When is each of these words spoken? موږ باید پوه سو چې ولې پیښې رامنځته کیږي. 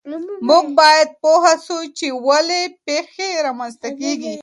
موږ 0.47 0.65
باید 0.79 1.09
پوه 1.21 1.51
سو 1.65 1.77
چې 1.97 2.07
ولې 2.27 2.61
پیښې 2.85 3.29
رامنځته 3.47 3.89
کیږي. 3.99 4.35